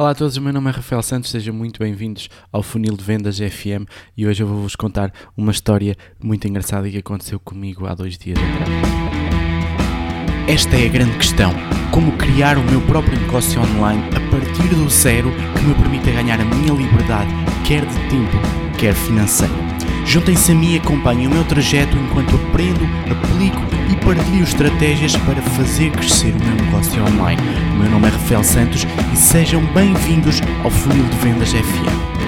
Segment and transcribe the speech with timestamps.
[0.00, 3.04] Olá a todos, o meu nome é Rafael Santos, sejam muito bem-vindos ao Funil de
[3.04, 3.84] Vendas FM
[4.16, 8.38] e hoje eu vou-vos contar uma história muito engraçada que aconteceu comigo há dois dias
[8.38, 8.70] atrás.
[10.48, 11.52] Esta é a grande questão:
[11.92, 16.40] como criar o meu próprio negócio online a partir do zero que me permita ganhar
[16.40, 17.30] a minha liberdade,
[17.68, 18.38] quer de tempo,
[18.78, 19.79] quer financeira.
[20.06, 23.60] Juntem-se a mim e acompanhem o meu trajeto enquanto aprendo, aplico
[23.92, 27.40] e partilho estratégias para fazer crescer o meu negócio online.
[27.74, 32.20] O meu nome é Rafael Santos e sejam bem-vindos ao Funil de Vendas FM.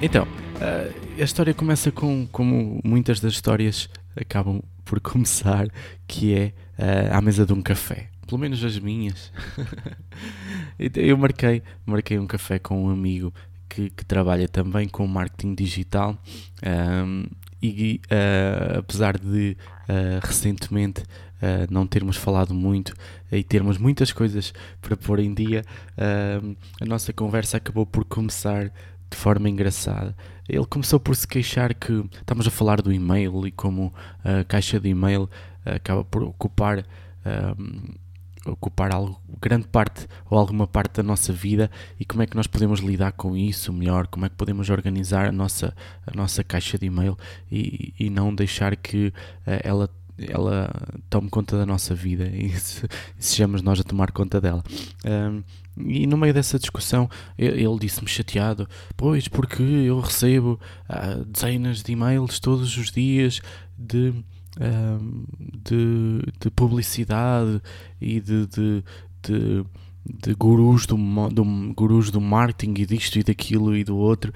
[0.00, 0.26] Então,
[0.60, 5.68] eh, a história começa com como muitas das histórias acabam por começar,
[6.06, 8.08] que é uh, à mesa de um café.
[8.32, 9.30] Pelo menos as minhas.
[10.96, 13.30] eu marquei, marquei um café com um amigo
[13.68, 16.16] que, que trabalha também com marketing digital
[17.04, 17.26] um,
[17.62, 21.02] e uh, apesar de uh, recentemente
[21.42, 22.94] Uh, não termos falado muito
[23.32, 25.64] e termos muitas coisas para pôr em dia,
[26.80, 28.66] a nossa conversa acabou por começar
[29.10, 30.16] de forma engraçada.
[30.48, 33.92] Ele começou por se queixar que estamos a falar do e-mail e como
[34.22, 35.28] a caixa de e-mail
[35.64, 36.86] acaba por ocupar
[38.46, 42.46] ocupar algo, grande parte ou alguma parte da nossa vida e como é que nós
[42.46, 45.74] podemos lidar com isso melhor, como é que podemos organizar a nossa,
[46.06, 47.16] a nossa caixa de e-mail
[47.50, 49.12] e, e não deixar que uh,
[49.62, 49.90] ela
[50.28, 50.70] ela
[51.08, 52.86] tome conta da nossa vida e, se,
[53.18, 54.62] sejamos nós a tomar conta dela.
[55.04, 55.42] Um,
[55.84, 61.92] e no meio dessa discussão, ele, disse-me chateado: Pois, porque eu recebo uh, dezenas de
[61.92, 63.40] e-mails todos os dias
[63.76, 64.12] de
[65.64, 67.60] de, de, publicidade
[68.00, 68.84] e de, de,
[69.22, 69.64] de,
[70.04, 70.96] de gurus, do,
[71.30, 74.32] do, gurus do marketing e disto e daquilo e do outro.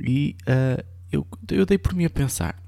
[0.00, 2.60] e uh, eu, eu dei por mim a pensar.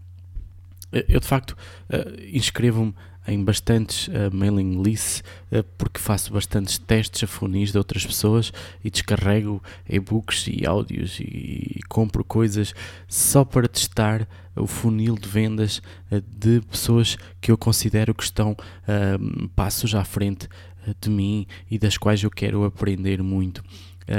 [0.92, 2.94] Eu de facto uh, inscrevo-me
[3.26, 8.52] em bastantes uh, mailing lists uh, porque faço bastantes testes a funis de outras pessoas
[8.82, 12.74] e descarrego e-books e áudios e, e, compro coisas
[13.08, 15.78] só para testar o funil de vendas
[16.10, 18.56] uh, de pessoas que eu considero que estão
[19.54, 20.48] passos à frente
[21.00, 23.62] de mim e das quais eu quero aprender muito.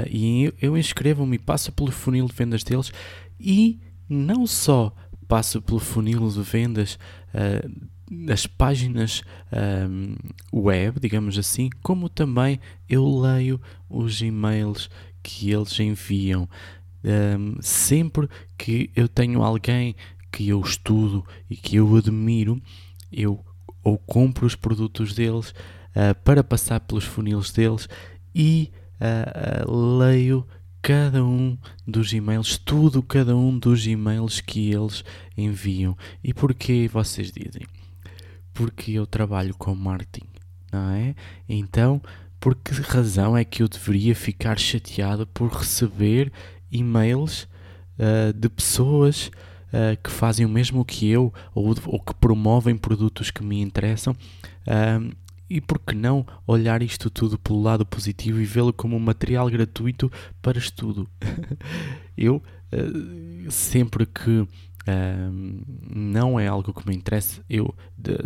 [0.10, 2.92] e eu, eu inscrevo-me e passo pelo funil de vendas deles
[3.40, 3.80] e
[4.10, 4.94] não só
[5.28, 6.98] passo pelo funil de vendas
[7.34, 7.88] uh,
[8.30, 10.16] as páginas um,
[10.54, 14.90] web, digamos assim, como também eu leio os e-mails
[15.24, 16.48] que eles enviam.
[17.04, 18.28] Um, sempre
[18.58, 19.96] que eu tenho alguém
[20.32, 22.62] que eu estudo e que eu admiro,
[23.12, 23.44] eu
[23.84, 27.88] ou compro os produtos deles uh, para passar pelos funis deles
[28.34, 30.46] e uh, uh, leio
[30.82, 35.04] cada um dos e-mails, tudo cada um dos e-mails que eles
[35.38, 35.98] enviam.
[36.24, 37.66] E porquê vocês dizem?
[38.56, 40.26] Porque eu trabalho com marketing,
[40.72, 41.14] não é?
[41.48, 42.02] Então,
[42.40, 46.32] por que razão é que eu deveria ficar chateado por receber
[46.72, 47.50] e-mails
[48.00, 53.30] uh, de pessoas uh, que fazem o mesmo que eu ou, ou, que promovem produtos
[53.30, 54.16] que me interessam?
[54.66, 55.14] Uh,
[55.50, 59.50] e por que não olhar isto tudo pelo lado positivo e vê-lo como um material
[59.50, 60.10] gratuito
[60.42, 61.08] para estudo?
[62.18, 62.42] eu,
[63.50, 64.48] sempre que
[65.90, 68.18] não é algo que me interessa, eu de,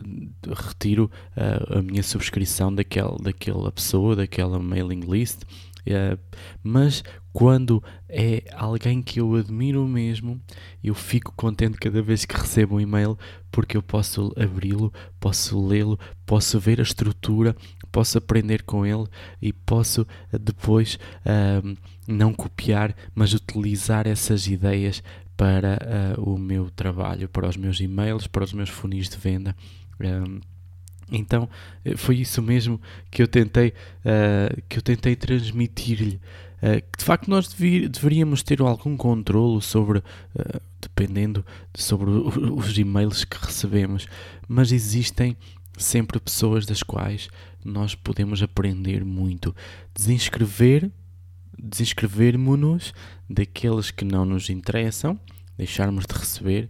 [0.41, 5.43] de, retiro uh, a minha subscrição daquela, daquela pessoa, daquela mailing list.
[5.87, 6.19] Uh,
[6.61, 10.39] mas quando é alguém que eu admiro mesmo,
[10.83, 13.17] eu fico contente cada vez que recebo um e-mail
[13.49, 17.55] porque eu posso abri-lo, posso lê-lo, posso ver a estrutura,
[17.91, 19.07] posso aprender com ele
[19.41, 21.77] e posso uh, depois uh,
[22.07, 25.01] não copiar, mas utilizar essas ideias
[25.39, 25.79] para
[26.17, 29.55] uh, o meu trabalho, para os meus e-mails, para os meus funis de venda.
[29.97, 30.41] Um,
[31.09, 31.47] então
[31.85, 32.79] eh, foi isso mesmo
[33.09, 36.19] que eu tentei, uh, que eu tentei transmitir-lhe.
[36.57, 42.09] Uh, que de facto nós deveríamos ter algum controle sobre, uh, dependendo de, sobre
[42.53, 44.07] os e-mails que recebemos,
[44.45, 45.37] mas existem
[45.77, 47.29] sempre pessoas das quais
[47.63, 49.55] nós podemos aprender muito.
[49.95, 50.91] Desinscrever
[51.61, 52.93] desinscrevermos-nos
[53.29, 55.19] daqueles que não nos interessam,
[55.57, 56.69] deixarmos de receber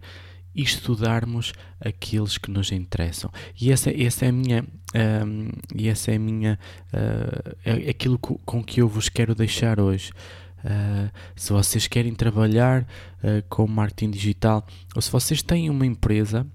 [0.54, 3.30] e estudarmos aqueles que nos interessam.
[3.60, 4.64] E essa, essa é a minha,
[5.24, 6.58] um, e essa é minha,
[6.92, 10.12] uh, é aquilo com que eu vos quero deixar hoje.
[10.64, 16.46] Uh, se vocês querem trabalhar uh, com marketing digital ou se vocês têm uma empresa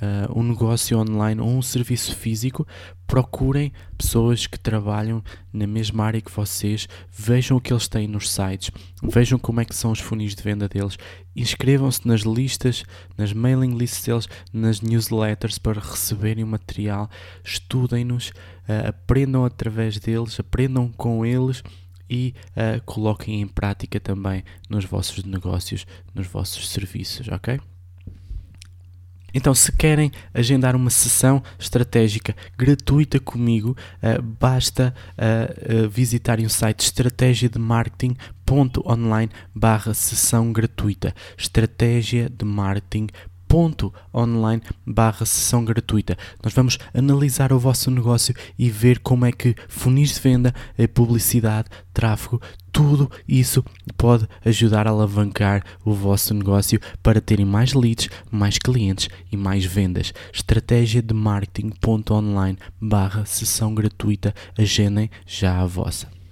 [0.00, 2.66] uh, um negócio online ou um serviço físico,
[3.06, 8.30] procurem pessoas que trabalham na mesma área que vocês, vejam o que eles têm nos
[8.30, 8.70] sites,
[9.02, 10.96] vejam como é que são os funis de venda deles,
[11.36, 12.84] inscrevam-se nas listas,
[13.16, 17.08] nas mailing lists deles, nas newsletters para receberem o material,
[17.44, 21.62] estudem-nos, uh, aprendam através deles, aprendam com eles
[22.08, 27.60] e uh, coloquem em prática também nos vossos negócios, nos vossos serviços, ok?
[29.34, 36.50] Então, se querem agendar uma sessão estratégica gratuita comigo, uh, basta uh, uh, visitarem o
[36.50, 41.12] site estratégia de marketing.online barra sessão gratuita.
[41.36, 43.08] Estratégia de marketing
[44.14, 46.16] online barra sessão gratuita.
[46.42, 50.54] Nós vamos analisar o vosso negócio e ver como é que funis de venda,
[50.92, 52.40] publicidade, tráfego,
[52.72, 53.64] tudo isso
[53.96, 59.64] pode ajudar a alavancar o vosso negócio para terem mais leads, mais clientes e mais
[59.64, 60.12] vendas.
[60.32, 64.34] Estratégia de marketing.online barra sessão gratuita.
[64.58, 66.23] Agendem já a vossa.